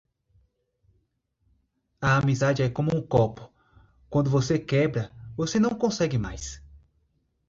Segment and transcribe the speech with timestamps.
[2.01, 3.53] A amizade é como um copo:
[4.09, 6.59] quando você quebra, você não consegue mais.